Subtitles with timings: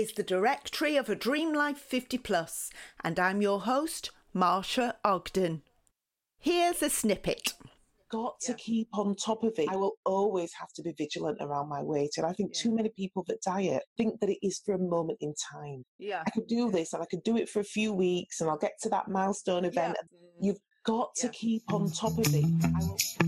[0.00, 2.70] is the directory of a Dream Life 50 Plus,
[3.04, 5.60] and I'm your host, Marsha Ogden.
[6.38, 7.52] Here's a snippet.
[8.10, 9.68] Got to keep on top of it.
[9.68, 12.12] I will always have to be vigilant around my weight.
[12.16, 12.62] And I think yeah.
[12.62, 15.84] too many people that diet think that it is for a moment in time.
[15.98, 16.22] Yeah.
[16.26, 18.56] I could do this and I could do it for a few weeks and I'll
[18.56, 19.98] get to that milestone event.
[20.00, 20.18] Yeah.
[20.40, 23.19] You've got to keep on top of it.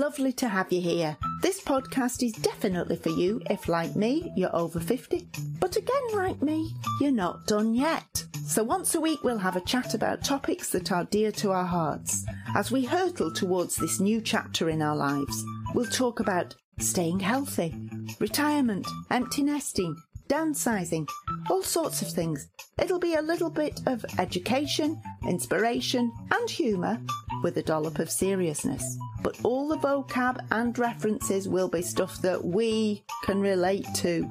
[0.00, 1.14] Lovely to have you here.
[1.42, 5.28] This podcast is definitely for you if, like me, you're over 50.
[5.60, 6.72] But again, like me,
[7.02, 8.24] you're not done yet.
[8.46, 11.66] So once a week, we'll have a chat about topics that are dear to our
[11.66, 12.24] hearts.
[12.56, 15.44] As we hurtle towards this new chapter in our lives,
[15.74, 17.74] we'll talk about staying healthy,
[18.20, 19.94] retirement, empty nesting,
[20.30, 21.06] downsizing,
[21.50, 22.48] all sorts of things.
[22.80, 26.98] It'll be a little bit of education, inspiration, and humour
[27.42, 28.98] with a dollop of seriousness.
[29.22, 34.28] But all the vocab and references will be stuff that we can relate to.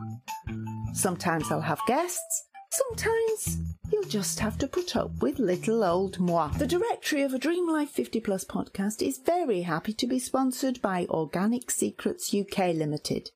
[0.94, 3.58] Sometimes I'll have guests, sometimes
[3.92, 6.50] you'll just have to put up with little old moi.
[6.50, 10.82] The directory of a Dream Life 50 Plus podcast is very happy to be sponsored
[10.82, 13.32] by Organic Secrets UK Limited.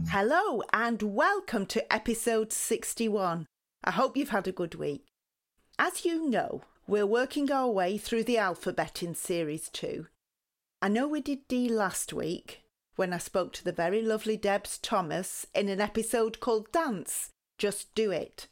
[0.10, 3.46] Hello and welcome to episode 61.
[3.82, 5.06] I hope you've had a good week.
[5.78, 10.08] As you know, we're working our way through the alphabet in Series 2.
[10.82, 12.66] I know we did D last week
[13.00, 17.96] when I spoke to the very lovely Debs Thomas in an episode called Dance Just
[17.96, 18.48] Do It.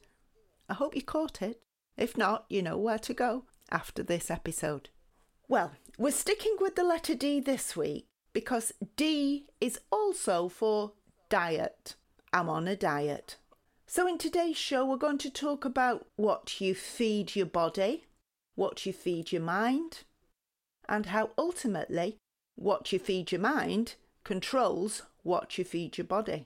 [0.70, 1.60] I hope you caught it.
[1.98, 4.88] If not, you know where to go after this episode.
[5.50, 10.94] Well, we're sticking with the letter D this week because D is also for
[11.28, 11.96] diet.
[12.32, 13.36] I'm on a diet.
[13.86, 18.06] So, in today's show, we're going to talk about what you feed your body,
[18.56, 20.04] what you feed your mind,
[20.88, 22.16] and how ultimately
[22.56, 23.96] what you feed your mind
[24.28, 26.46] controls what you feed your body.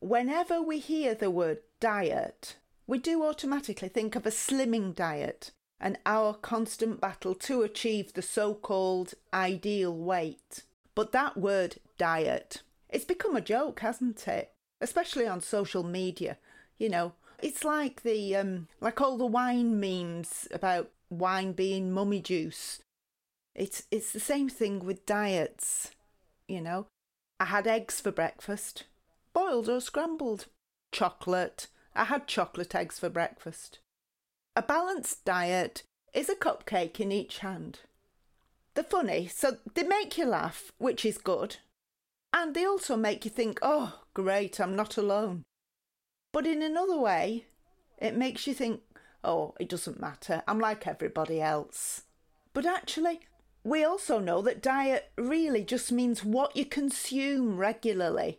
[0.00, 2.56] Whenever we hear the word diet,
[2.86, 5.50] we do automatically think of a slimming diet
[5.80, 10.62] and our constant battle to achieve the so called ideal weight.
[10.94, 14.52] But that word diet, it's become a joke, hasn't it?
[14.80, 16.38] especially on social media.
[16.78, 17.12] You know,
[17.42, 22.80] it's like the um, like all the wine memes about wine being mummy juice.
[23.54, 25.90] It's it's the same thing with diets.
[26.48, 26.86] You know,
[27.38, 28.84] I had eggs for breakfast,
[29.34, 30.46] boiled or scrambled.
[30.90, 31.66] Chocolate.
[31.94, 33.80] I had chocolate eggs for breakfast.
[34.56, 35.82] A balanced diet
[36.14, 37.80] is a cupcake in each hand.
[38.74, 41.56] They're funny, so they make you laugh, which is good.
[42.32, 45.42] And they also make you think, oh, great, I'm not alone.
[46.32, 47.46] But in another way,
[47.98, 48.80] it makes you think,
[49.22, 52.02] oh, it doesn't matter, I'm like everybody else.
[52.54, 53.20] But actually,
[53.68, 58.38] we also know that diet really just means what you consume regularly.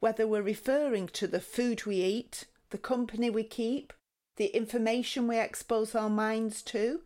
[0.00, 3.92] Whether we're referring to the food we eat, the company we keep,
[4.36, 7.02] the information we expose our minds to.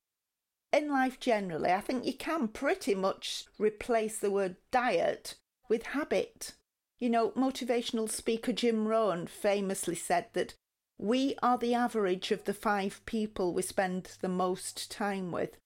[0.73, 5.35] In life generally, I think you can pretty much replace the word diet
[5.69, 6.53] with habit.
[6.99, 10.55] You know, motivational speaker Jim Rohn famously said that
[10.99, 15.57] we are the average of the five people we spend the most time with.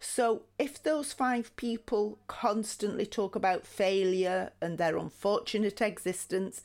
[0.00, 6.62] So, if those five people constantly talk about failure and their unfortunate existence,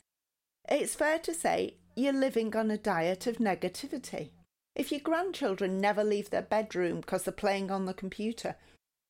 [0.68, 4.30] it's fair to say you're living on a diet of negativity.
[4.74, 8.56] If your grandchildren never leave their bedroom because they're playing on the computer,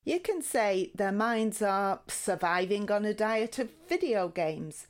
[0.04, 4.86] you can say their minds are surviving on a diet of video games.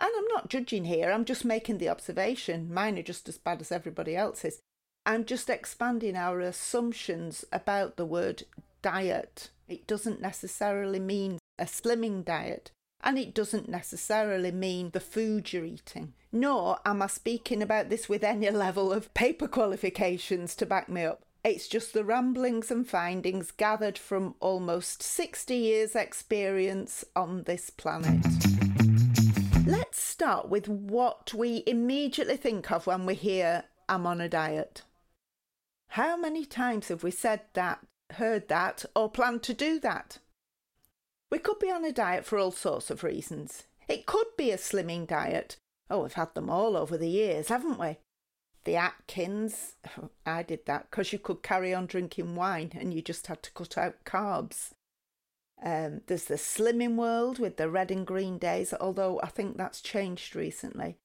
[0.00, 2.72] And I'm not judging here, I'm just making the observation.
[2.74, 4.60] Mine are just as bad as everybody else's.
[5.06, 8.44] I'm just expanding our assumptions about the word
[8.80, 9.50] diet.
[9.68, 12.70] It doesn't necessarily mean a slimming diet,
[13.02, 16.14] and it doesn't necessarily mean the food you're eating.
[16.32, 21.04] Nor am I speaking about this with any level of paper qualifications to back me
[21.04, 21.20] up.
[21.44, 28.24] It's just the ramblings and findings gathered from almost 60 years' experience on this planet.
[29.66, 34.80] Let's start with what we immediately think of when we hear I'm on a diet.
[35.94, 37.78] How many times have we said that,
[38.14, 40.18] heard that, or planned to do that?
[41.30, 43.68] We could be on a diet for all sorts of reasons.
[43.86, 45.56] It could be a slimming diet,
[45.88, 47.98] Oh, we've had them all over the years, haven't we?
[48.64, 49.76] The Atkins,
[50.26, 53.52] I did that because you could carry on drinking wine and you just had to
[53.52, 54.72] cut out carbs.
[55.62, 59.80] Um, there's the Slimming World with the red and green days, although I think that's
[59.80, 60.96] changed recently.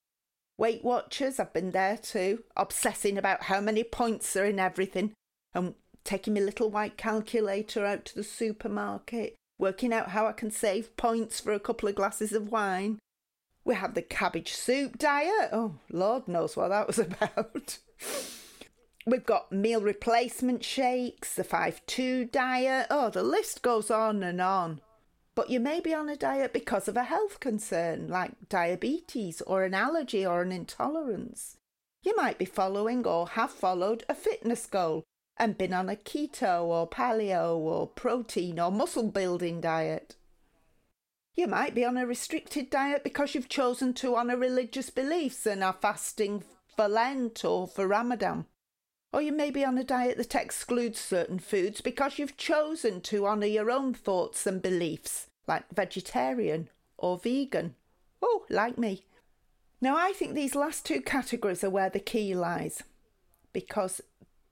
[0.60, 5.14] Weight Watchers, I've been there too, obsessing about how many points are in everything
[5.54, 5.74] and
[6.04, 10.94] taking my little white calculator out to the supermarket, working out how I can save
[10.98, 12.98] points for a couple of glasses of wine.
[13.64, 15.48] We have the cabbage soup diet.
[15.50, 17.78] Oh, Lord knows what that was about.
[19.06, 22.88] We've got meal replacement shakes, the 5 2 diet.
[22.90, 24.82] Oh, the list goes on and on.
[25.40, 29.64] But you may be on a diet because of a health concern like diabetes or
[29.64, 31.56] an allergy or an intolerance.
[32.02, 35.02] You might be following or have followed a fitness goal
[35.38, 40.14] and been on a keto or paleo or protein or muscle building diet.
[41.34, 45.64] You might be on a restricted diet because you've chosen to honour religious beliefs and
[45.64, 46.44] are fasting
[46.76, 48.44] for Lent or for Ramadan.
[49.10, 53.26] Or you may be on a diet that excludes certain foods because you've chosen to
[53.26, 57.74] honour your own thoughts and beliefs, like vegetarian or vegan.
[58.22, 59.04] Oh, like me.
[59.80, 62.84] Now, I think these last two categories are where the key lies
[63.52, 64.00] because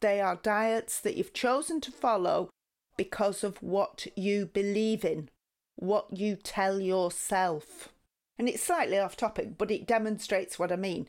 [0.01, 2.51] they are diets that you've chosen to follow
[2.97, 5.29] because of what you believe in,
[5.77, 7.91] what you tell yourself.
[8.37, 11.07] And it's slightly off topic, but it demonstrates what I mean.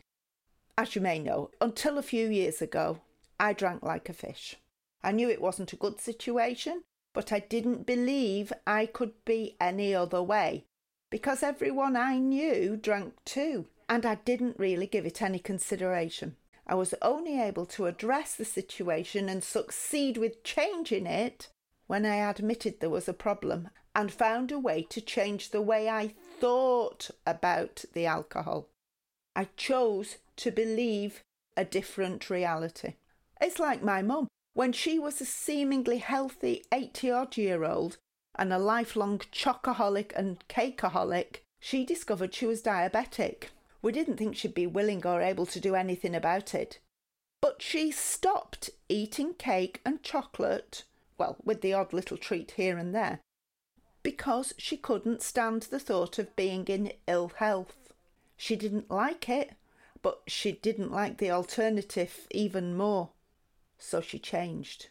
[0.78, 3.00] As you may know, until a few years ago,
[3.40, 4.58] I drank like a fish.
[5.04, 6.84] I knew it wasn't a good situation,
[7.14, 10.66] but I didn't believe I could be any other way
[11.10, 16.36] because everyone I knew drank too, and I didn't really give it any consideration.
[16.68, 21.50] I was only able to address the situation and succeed with changing it
[21.88, 25.90] when I admitted there was a problem and found a way to change the way
[25.90, 28.68] I thought about the alcohol.
[29.36, 31.24] I chose to believe
[31.58, 32.94] a different reality.
[33.42, 34.28] It's like my mum.
[34.60, 37.98] When she was a seemingly healthy 80 odd year old
[38.36, 43.52] and a lifelong chocoholic and cakeaholic, she discovered she was diabetic.
[43.82, 46.80] We didn't think she'd be willing or able to do anything about it.
[47.42, 50.84] But she stopped eating cake and chocolate,
[51.18, 53.22] well, with the odd little treat here and there,
[54.04, 57.94] because she couldn't stand the thought of being in ill health.
[58.36, 59.54] She didn't like it,
[60.02, 63.12] but she didn't like the alternative even more.
[63.80, 64.90] So she changed.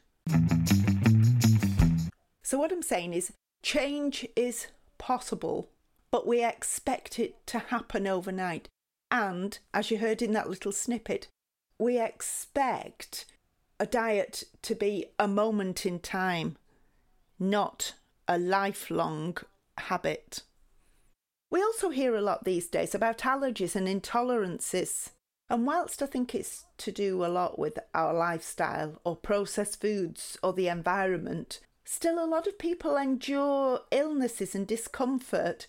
[2.43, 3.33] So, what I'm saying is,
[3.63, 5.69] change is possible,
[6.11, 8.69] but we expect it to happen overnight.
[9.11, 11.29] And as you heard in that little snippet,
[11.79, 13.27] we expect
[13.79, 16.57] a diet to be a moment in time,
[17.39, 17.95] not
[18.27, 19.37] a lifelong
[19.77, 20.43] habit.
[21.51, 25.11] We also hear a lot these days about allergies and intolerances.
[25.51, 30.39] And whilst I think it's to do a lot with our lifestyle or processed foods
[30.43, 35.67] or the environment, still a lot of people endure illnesses and discomfort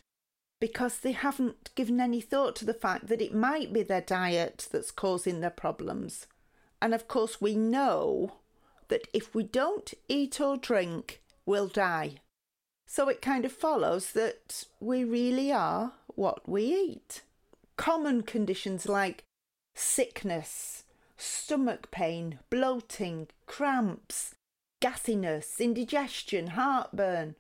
[0.60, 4.68] because they haven't given any thought to the fact that it might be their diet
[4.72, 6.28] that's causing their problems.
[6.82, 8.34] And of course, we know
[8.90, 12.16] that if we don't eat or drink, we'll die.
[12.86, 17.22] So it kind of follows that we really are what we eat.
[17.78, 19.24] Common conditions like
[19.80, 20.84] sickness,
[21.18, 24.36] stomach pain, bloating, cramps,
[24.82, 27.36] gassiness, indigestion, heartburn,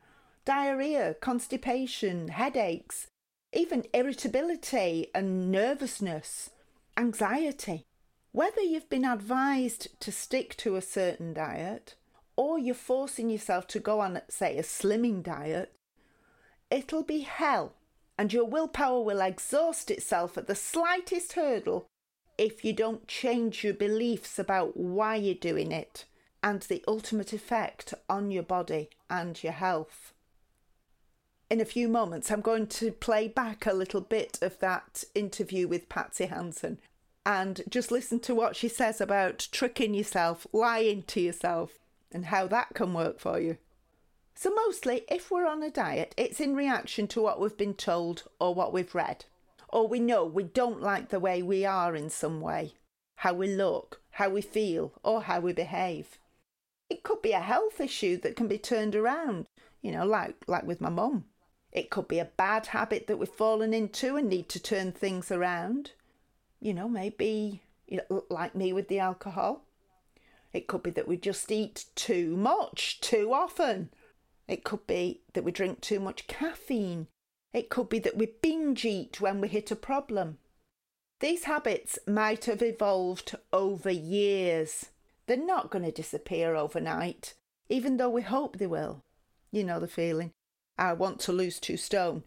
[0.45, 3.07] diarrhea, constipation, headaches,
[3.53, 6.51] even irritability and nervousness,
[6.97, 7.85] anxiety.
[8.31, 11.95] Whether you've been advised to stick to a certain diet
[12.35, 15.73] or you're forcing yourself to go on, say, a slimming diet,
[16.69, 17.73] it'll be hell
[18.17, 21.88] and your willpower will exhaust itself at the slightest hurdle
[22.39, 26.05] if you don't change your beliefs about why you're doing it
[26.41, 30.13] and the ultimate effect on your body and your health
[31.49, 35.67] in a few moments, I'm going to play back a little bit of that interview
[35.67, 36.79] with Patsy Hansen
[37.25, 41.79] and just listen to what she says about tricking yourself, lying to yourself,
[42.11, 43.57] and how that can work for you.
[44.35, 48.23] So, mostly, if we're on a diet, it's in reaction to what we've been told
[48.39, 49.25] or what we've read,
[49.69, 52.73] or we know we don't like the way we are in some way,
[53.15, 56.17] how we look, how we feel, or how we behave.
[56.89, 59.45] It could be a health issue that can be turned around,
[59.81, 61.25] you know, like, like with my mum.
[61.71, 65.31] It could be a bad habit that we've fallen into and need to turn things
[65.31, 65.91] around.
[66.59, 69.65] You know, maybe you know, like me with the alcohol.
[70.53, 73.89] It could be that we just eat too much too often.
[74.47, 77.07] It could be that we drink too much caffeine.
[77.53, 80.37] It could be that we binge eat when we hit a problem.
[81.19, 84.87] These habits might have evolved over years.
[85.27, 87.33] They're not going to disappear overnight,
[87.67, 89.03] even though we hope they will.
[89.51, 90.31] You know the feeling.
[90.77, 92.23] I want to lose two stone.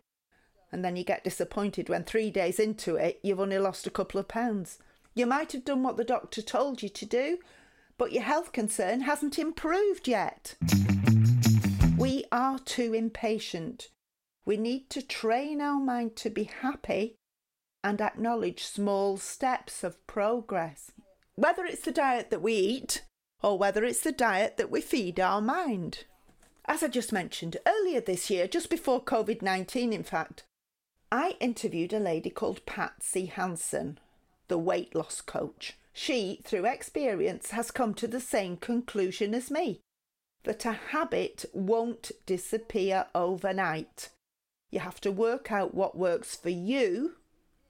[0.70, 4.18] And then you get disappointed when three days into it, you've only lost a couple
[4.18, 4.78] of pounds.
[5.14, 7.38] You might have done what the doctor told you to do,
[7.98, 10.56] but your health concern hasn't improved yet.
[11.96, 13.88] We are too impatient.
[14.44, 17.16] We need to train our mind to be happy
[17.84, 20.92] and acknowledge small steps of progress.
[21.34, 23.02] Whether it's the diet that we eat
[23.42, 26.04] or whether it's the diet that we feed our mind.
[26.66, 30.44] As I just mentioned earlier this year, just before COVID 19, in fact,
[31.10, 33.98] I interviewed a lady called Patsy Hanson,
[34.48, 35.76] the weight loss coach.
[35.92, 39.80] She, through experience, has come to the same conclusion as me
[40.44, 44.08] that a habit won't disappear overnight.
[44.72, 47.16] You have to work out what works for you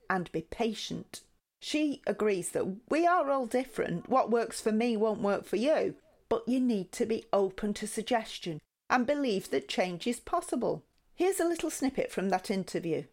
[0.09, 1.19] and be patient.
[1.59, 4.07] She agrees that we are all different.
[4.07, 5.95] What works for me won't work for you.
[6.29, 10.85] But you need to be open to suggestion and believe that change is possible.
[11.13, 13.03] Here's a little snippet from that interview.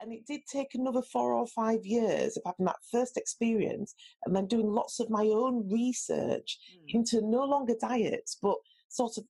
[0.00, 3.94] And it did take another four or five years of having that first experience
[4.24, 6.94] and then doing lots of my own research mm.
[6.94, 8.56] into no longer diets, but
[8.88, 9.24] sort of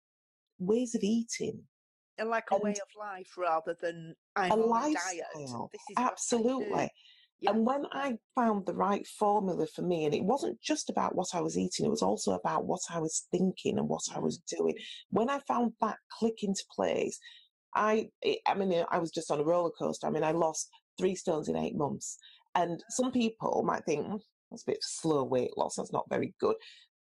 [0.61, 1.65] ways of eating.
[2.23, 5.71] And like a and way of life rather than I'm a lifestyle.
[5.99, 6.89] Absolutely.
[7.41, 7.51] Yeah.
[7.51, 11.35] And when I found the right formula for me, and it wasn't just about what
[11.35, 14.39] I was eating, it was also about what I was thinking and what I was
[14.39, 14.57] mm.
[14.57, 14.77] doing.
[15.11, 17.19] When I found that click into place,
[17.75, 18.09] I,
[18.47, 20.07] I mean, I was just on a roller coaster.
[20.07, 20.69] I mean, I lost
[21.01, 22.19] three stones in eight months.
[22.55, 24.21] And some people might think, mm,
[24.53, 25.75] that's a bit slow weight loss.
[25.77, 26.55] That's not very good.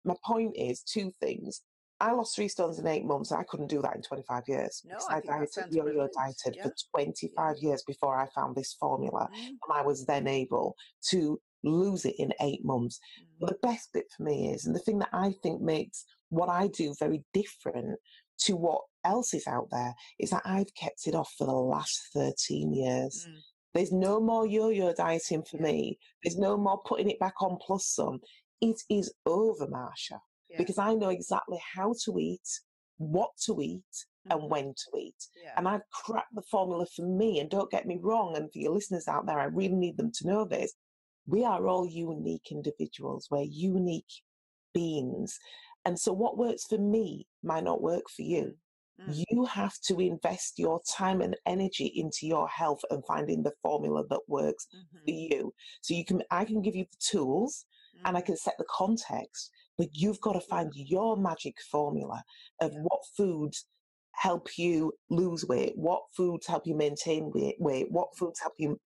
[0.05, 1.63] My point is two things.
[2.00, 3.33] I lost three stones in eight months.
[3.33, 4.83] I couldn't do that in 25 years.
[4.87, 6.62] No, I, I dieted, yo-yo dieted yeah.
[6.62, 7.69] for 25 yeah.
[7.69, 9.28] years before I found this formula.
[9.35, 9.49] Mm.
[9.49, 10.76] And I was then able
[11.11, 13.00] to lose it in eight months.
[13.21, 13.26] Mm.
[13.40, 16.49] But the best bit for me is, and the thing that I think makes what
[16.49, 17.99] I do very different
[18.43, 22.00] to what else is out there, is that I've kept it off for the last
[22.14, 23.26] 13 years.
[23.28, 23.38] Mm.
[23.75, 25.99] There's no more yo-yo dieting for me.
[26.23, 28.21] There's no more putting it back on plus some.
[28.61, 30.19] It is over, Marsha
[30.50, 30.59] yeah.
[30.59, 32.49] because I know exactly how to eat,
[32.99, 33.83] what to eat,
[34.28, 34.33] mm-hmm.
[34.33, 35.17] and when to eat.
[35.43, 35.52] Yeah.
[35.57, 37.40] And I've cracked the formula for me.
[37.40, 40.12] And don't get me wrong, and for your listeners out there, I really need them
[40.14, 40.75] to know this.
[41.26, 43.28] We are all unique individuals.
[43.31, 44.23] We're unique
[44.73, 45.38] beings.
[45.85, 48.55] And so what works for me might not work for you.
[49.00, 49.25] Mm.
[49.28, 54.05] You have to invest your time and energy into your health and finding the formula
[54.11, 55.05] that works mm-hmm.
[55.05, 55.55] for you.
[55.83, 57.64] So you can I can give you the tools.
[58.05, 58.26] And I mm-hmm.
[58.26, 62.23] can set the context, but you've got to find your magic formula
[62.61, 63.67] of what foods
[64.14, 68.78] help you lose weight, what foods help you maintain weight, weight what foods help you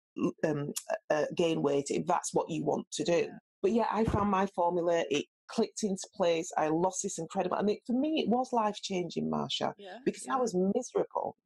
[0.45, 0.73] um,
[1.09, 3.29] uh, gain weight if that's what you want to do.
[3.61, 5.03] But yeah, I found my formula.
[5.09, 6.51] It clicked into place.
[6.57, 10.25] I lost this incredible, and it, for me, it was life changing, Marsha, yeah, because
[10.25, 10.35] yeah.
[10.35, 11.37] I was miserable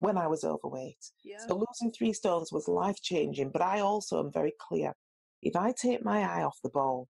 [0.00, 0.98] when I was overweight.
[1.24, 1.38] Yeah.
[1.46, 3.50] So losing three stones was life changing.
[3.50, 4.92] But I also am very clear:
[5.42, 7.08] if I take my eye off the ball,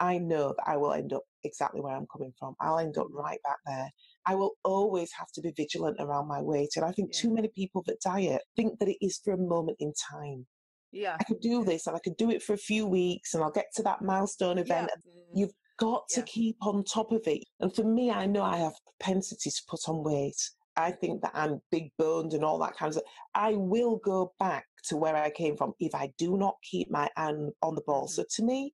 [0.00, 2.54] I know that I will end up exactly where I'm coming from.
[2.60, 3.18] I'll end up mm-hmm.
[3.18, 3.90] right back there.
[4.26, 6.70] I will always have to be vigilant around my weight.
[6.76, 7.20] And I think yeah.
[7.20, 10.46] too many people that diet think that it is for a moment in time.
[10.92, 11.16] Yeah.
[11.20, 13.50] I could do this and I could do it for a few weeks and I'll
[13.50, 14.90] get to that milestone event.
[14.90, 15.10] Yeah.
[15.10, 15.38] Mm-hmm.
[15.38, 17.44] You've got to keep on top of it.
[17.60, 20.40] And for me, I know I have propensity to put on weight.
[20.78, 23.10] I think that I'm big boned and all that kind of stuff.
[23.34, 27.08] I will go back to where I came from if I do not keep my
[27.16, 28.04] eye on the ball.
[28.04, 28.22] Mm-hmm.
[28.22, 28.72] So to me,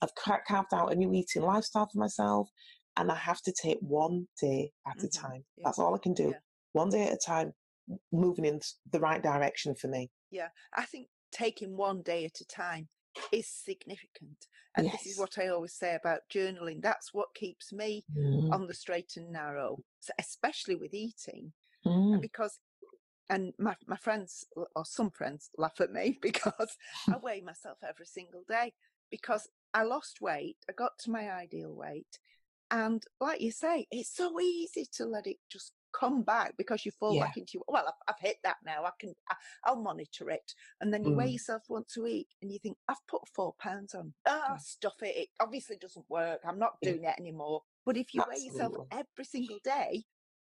[0.00, 2.48] I've carved out a new eating lifestyle for myself,
[2.96, 5.06] and I have to take one day at mm-hmm.
[5.06, 5.44] a time.
[5.56, 5.62] Yeah.
[5.64, 6.28] That's all I can do.
[6.30, 6.38] Yeah.
[6.72, 7.52] One day at a time,
[8.12, 8.60] moving in
[8.92, 10.10] the right direction for me.
[10.30, 12.88] Yeah, I think taking one day at a time
[13.32, 14.46] is significant.
[14.76, 15.02] And yes.
[15.02, 16.80] this is what I always say about journaling.
[16.80, 18.52] That's what keeps me mm.
[18.52, 21.52] on the straight and narrow, so especially with eating.
[21.86, 22.20] Mm.
[22.20, 22.58] Because,
[23.28, 26.76] and my, my friends, or some friends, laugh at me because
[27.08, 28.72] I weigh myself every single day
[29.10, 30.56] because I lost weight.
[30.68, 32.18] I got to my ideal weight.
[32.70, 36.92] And like you say, it's so easy to let it just come back because you
[36.92, 37.24] fall yeah.
[37.24, 39.14] back into well I've, I've, hit that now i can
[39.64, 41.16] I, will monitor it and then you mm.
[41.16, 44.94] weigh yourself once a week and you think i've put four pounds on ah stuff
[45.02, 48.48] it it obviously doesn't work i'm not doing it anymore but if you Absolutely.
[48.48, 50.04] weigh yourself every single day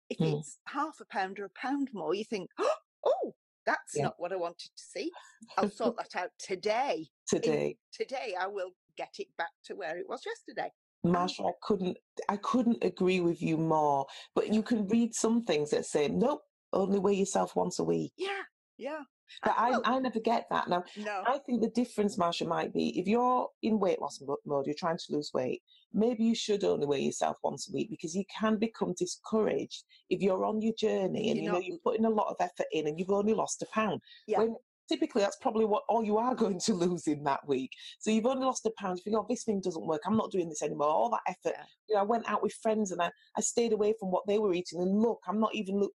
[0.10, 0.40] if mm.
[0.40, 2.50] it's half a pound or a pound more you think
[3.06, 3.34] oh
[3.66, 4.04] that's yeah.
[4.04, 5.12] not what i wanted to see
[5.58, 9.98] i'll sort that out today today In, today i will get it back to where
[9.98, 10.72] it was yesterday.
[11.06, 11.98] Marsha, I couldn't
[12.30, 14.06] I couldn't agree with you more.
[14.36, 16.42] But you can read some things that say, Nope,
[16.72, 18.14] only weigh yourself once a week.
[18.18, 18.42] Yeah,
[18.78, 19.02] yeah.
[19.42, 20.68] But I, I never get that.
[20.68, 21.24] Now, no.
[21.26, 24.98] I think the difference, Marsha, might be if you're in weight loss mode, you're trying
[24.98, 25.62] to lose weight,
[25.94, 30.22] maybe you should only weigh yourself once a week because you can become discouraged if
[30.22, 31.66] you're on your journey and you're you know not...
[31.66, 34.02] you're putting a lot of effort in and you've only lost a pound.
[34.28, 34.40] Yeah.
[34.40, 34.56] When
[34.90, 37.72] typically that's probably what all you are going to lose in that week.
[38.00, 38.98] So you've only lost a pound.
[38.98, 40.02] You think, oh, this thing doesn't work.
[40.06, 40.88] I'm not doing this anymore.
[40.88, 41.58] All that effort.
[41.58, 41.66] Yeah.
[41.90, 44.40] You know, I went out with friends and I, I stayed away from what they
[44.40, 44.82] were eating.
[44.82, 45.92] And look, I'm not even look.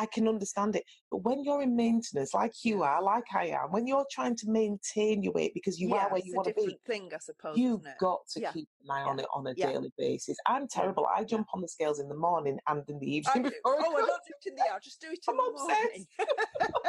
[0.00, 0.84] I can understand it.
[1.10, 4.48] But when you're in maintenance, like you are, like I am, when you're trying to
[4.48, 7.58] maintain your weight because you yeah, are where you want to be, thing, I suppose.
[7.58, 8.52] You've got to yeah.
[8.52, 9.10] keep an eye yeah.
[9.10, 10.38] on it on a daily basis.
[10.46, 11.06] I'm terrible.
[11.14, 13.46] I jump on the scales in the morning and in the evening.
[13.46, 14.80] I oh, I don't do it in the hour.
[14.82, 16.06] Just do it in I'm the morning.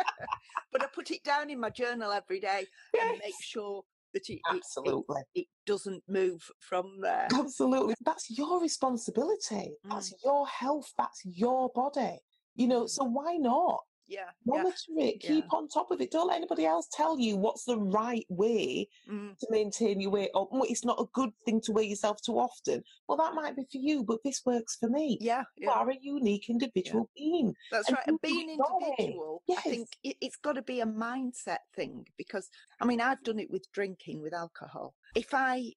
[0.72, 3.10] but I put it down in my journal every day yes.
[3.10, 7.28] and make sure that it, absolutely it, it, doesn't move from there.
[7.34, 9.72] Absolutely, that's your responsibility.
[9.86, 9.90] Mm.
[9.90, 10.92] That's your health.
[10.98, 12.18] That's your body.
[12.56, 12.90] You know, mm.
[12.90, 13.80] so why not?
[14.12, 14.30] Yeah.
[14.46, 15.06] Monitor yeah.
[15.06, 15.22] it.
[15.22, 15.58] Keep yeah.
[15.58, 16.12] on top of it.
[16.12, 19.38] Don't let anybody else tell you what's the right way mm.
[19.38, 20.32] to maintain your weight.
[20.34, 22.84] Or it's not a good thing to weigh yourself too often.
[23.08, 25.18] Well, that might be for you, but this works for me.
[25.22, 25.44] Yeah.
[25.56, 25.80] You yeah.
[25.80, 27.56] are a unique individual being.
[27.72, 28.08] That's and right.
[28.08, 29.60] And being individual, yes.
[29.66, 32.50] I think it, it's got to be a mindset thing because,
[32.82, 34.94] I mean, I've done it with drinking, with alcohol.
[35.16, 35.72] If I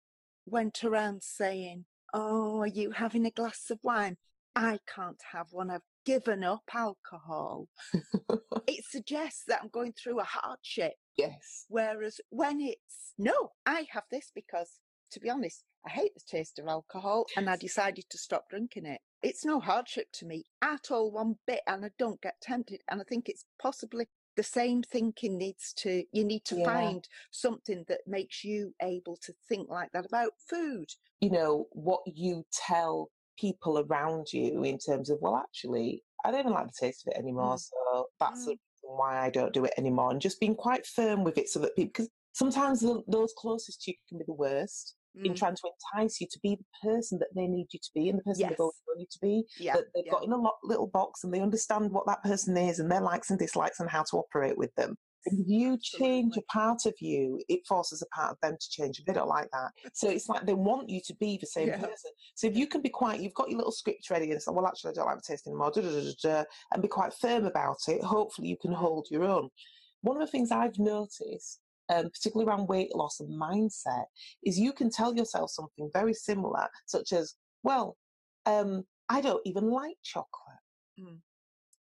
[0.45, 4.17] went around saying, Oh, are you having a glass of wine?
[4.55, 5.71] I can't have one.
[5.71, 7.69] I've given up alcohol.
[8.67, 10.95] it suggests that I'm going through a hardship.
[11.17, 11.67] Yes.
[11.69, 14.81] Whereas when it's, no, I have this because,
[15.13, 18.87] to be honest, I hate the taste of alcohol and I decided to stop drinking
[18.87, 19.01] it.
[19.23, 22.81] It's no hardship to me at all, one bit, and I don't get tempted.
[22.91, 24.07] And I think it's possibly
[24.37, 26.65] the same thinking needs to, you need to yeah.
[26.65, 30.87] find something that makes you able to think like that about food.
[31.21, 36.41] You know, what you tell people around you in terms of, well, actually, I don't
[36.41, 37.55] even like the taste of it anymore.
[37.55, 37.61] Mm.
[37.61, 38.45] So that's mm.
[38.45, 40.11] the reason why I don't do it anymore.
[40.11, 43.83] And just being quite firm with it so that people, because sometimes the, those closest
[43.83, 44.97] to you can be the worst.
[45.17, 45.27] Mm.
[45.27, 48.09] In trying to entice you to be the person that they need you to be
[48.09, 48.51] and the person yes.
[48.51, 49.75] they want you to be, yeah.
[49.75, 50.11] that they've yeah.
[50.11, 53.01] got in a lot, little box and they understand what that person is and their
[53.01, 54.97] likes and dislikes and how to operate with them.
[55.27, 59.03] If you change a part of you, it forces a part of them to change.
[59.07, 59.71] They don't like that.
[59.95, 61.79] So it's like they want you to be the same yeah.
[61.79, 62.11] person.
[62.35, 64.67] So if you can be quite, you've got your little script ready and say, well,
[64.67, 67.79] actually, I don't like the taste anymore, da, da, da, and be quite firm about
[67.89, 69.49] it, hopefully you can hold your own.
[70.03, 74.05] One of the things I've noticed, um, particularly around weight loss and mindset,
[74.45, 77.97] is you can tell yourself something very similar, such as, well,
[78.45, 80.61] um, I don't even like chocolate.
[81.01, 81.21] Mm.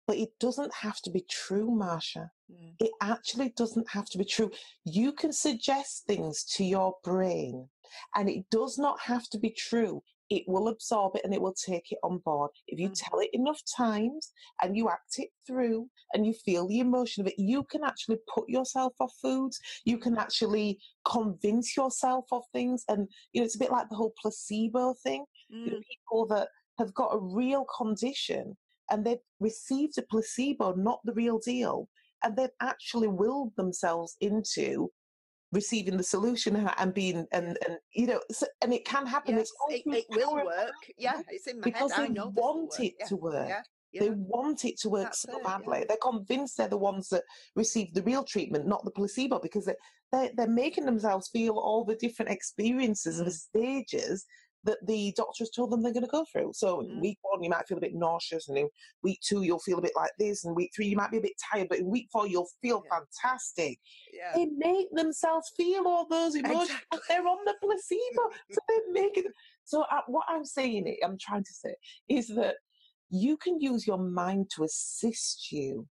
[0.08, 2.30] But it doesn't have to be true, Marsha.
[2.52, 2.74] Mm.
[2.80, 4.52] It actually doesn't have to be true.
[4.86, 7.68] You can suggest things to your brain,
[8.16, 10.02] and it does not have to be true.
[10.30, 12.52] It will absorb it and it will take it on board.
[12.68, 12.96] If you mm.
[12.98, 17.28] tell it enough times and you act it through and you feel the emotion of
[17.28, 19.58] it, you can actually put yourself off foods.
[19.86, 22.84] You can actually convince yourself of things.
[22.90, 25.24] And, you know, it's a bit like the whole placebo thing.
[25.50, 25.66] Mm.
[25.66, 25.84] You know, mm.
[25.90, 28.58] people that have got a real condition
[28.92, 31.88] and they've received a placebo, not the real deal,
[32.24, 34.92] and they've actually willed themselves into
[35.52, 39.50] receiving the solution and being and and you know so, and it can happen yes,
[39.70, 42.14] it, it will work yeah it's in my because head.
[42.14, 43.06] they want it yeah.
[43.06, 43.62] to work yeah.
[43.94, 44.02] Yeah.
[44.02, 45.86] They want it to work That's so it, badly.
[45.88, 47.24] They're convinced they're the ones that
[47.56, 49.76] receive the real treatment, not the placebo, because they,
[50.12, 53.32] they're, they're making themselves feel all the different experiences and mm.
[53.32, 54.26] stages
[54.64, 56.52] that the doctors told them they're going to go through.
[56.54, 57.00] So mm.
[57.00, 58.70] week one, you might feel a bit nauseous, and in
[59.04, 61.22] week two, you'll feel a bit like this, and week three, you might be a
[61.22, 63.00] bit tired, but in week four, you'll feel yeah.
[63.00, 63.80] fantastic.
[64.14, 64.32] Yeah.
[64.36, 67.00] They make themselves feel all those emotions, exactly.
[67.10, 69.26] they're on the placebo, so they're making.
[69.64, 71.76] So uh, what I'm saying, it, I'm trying to say,
[72.10, 72.56] is that
[73.10, 75.88] you can use your mind to assist you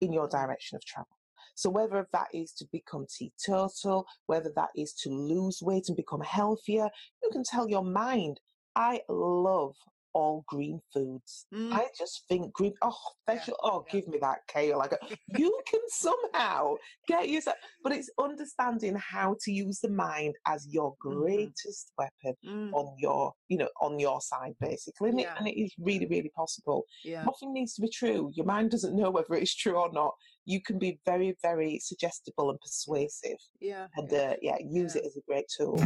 [0.00, 1.13] in your direction of travel.
[1.54, 6.20] So whether that is to become teetotal, whether that is to lose weight and become
[6.22, 6.88] healthier,
[7.22, 8.40] you can tell your mind,
[8.76, 9.76] I love
[10.14, 11.46] all green foods.
[11.52, 11.72] Mm.
[11.72, 12.96] I just think green, oh,
[13.26, 13.92] vegetable, yeah, oh, yeah.
[13.92, 14.78] give me that kale.
[14.78, 14.92] Like,
[15.36, 16.74] you can somehow
[17.08, 21.20] get yourself, but it's understanding how to use the mind as your mm-hmm.
[21.20, 22.06] greatest mm.
[22.24, 22.72] weapon mm.
[22.72, 25.10] on your, you know, on your side, basically.
[25.10, 25.32] And, yeah.
[25.32, 26.84] it, and it is really, really possible.
[27.04, 28.30] Nothing needs to be true.
[28.34, 30.12] Your mind doesn't know whether it's true or not.
[30.46, 33.38] You can be very, very suggestible and persuasive.
[33.60, 33.86] Yeah.
[33.96, 35.78] And uh, yeah, use it as a great tool.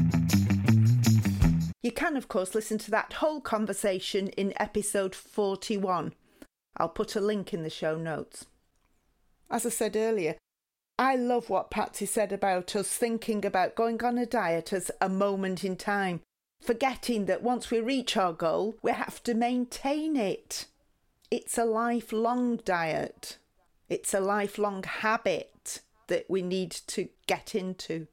[1.83, 6.12] You can, of course, listen to that whole conversation in episode 41.
[6.77, 8.47] I'll put a link in the show notes.
[9.51, 10.37] As I said earlier,
[10.99, 15.09] I love what Patsy said about us thinking about going on a diet as a
[15.09, 16.21] moment in time,
[16.61, 20.67] forgetting that once we reach our goal, we have to maintain it.
[21.31, 23.38] It's a lifelong diet,
[23.88, 25.83] it's a lifelong habit.
[26.09, 28.09] that we need to get into.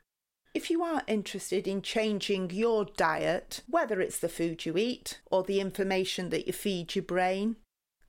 [0.56, 5.44] If you are interested in changing your diet, whether it's the food you eat or
[5.44, 7.58] the information that you feed your brain,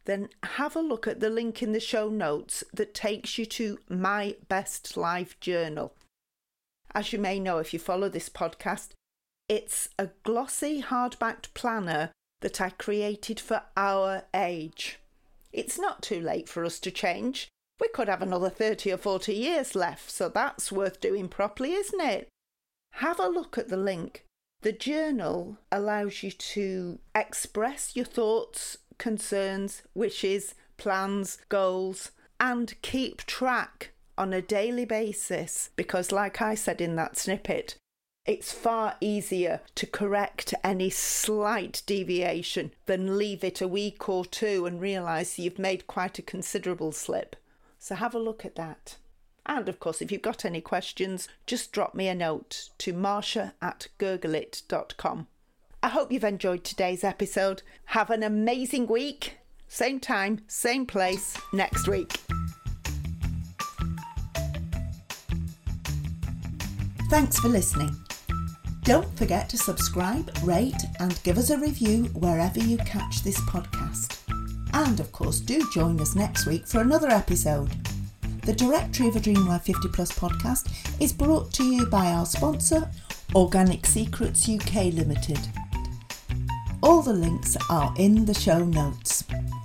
[0.05, 3.81] then have a look at the link in the show notes that takes you to
[3.89, 5.93] My Best Life Journal.
[6.95, 8.91] As you may know if you follow this podcast,
[9.49, 15.01] it's a glossy hardbacked planner that I created for our age.
[15.53, 17.49] It's not too late for us to change.
[17.81, 22.01] We could have another 30 or 40 years left, so that's worth doing properly, isn't
[22.01, 22.29] it?
[23.01, 24.25] Have a look at the link.
[24.63, 33.93] The journal allows you to express your thoughts, concerns, wishes, plans, goals, and keep track
[34.17, 37.77] on a daily basis because, like I said in that snippet,
[38.25, 44.65] it's far easier to correct any slight deviation than leave it a week or two
[44.65, 47.37] and realise you've made quite a considerable slip.
[47.79, 48.97] So have a look at that.
[49.47, 53.53] And of course, if you've got any questions, just drop me a note to marsha
[53.63, 55.29] at gurglit.com.
[55.83, 57.63] I hope you've enjoyed today's episode.
[57.87, 59.39] Have an amazing week.
[59.69, 62.21] Same time, same place next week.
[67.09, 67.95] Thanks for listening.
[68.83, 74.19] Don't forget to subscribe, rate, and give us a review wherever you catch this podcast.
[74.73, 77.86] And of course, do join us next week for another episode.
[78.47, 80.71] The Directory of a Dream Life 50 Plus podcast
[81.03, 82.89] is brought to you by our sponsor,
[83.35, 85.41] Organic Secrets UK Limited.
[86.81, 89.25] All the links are in the show notes,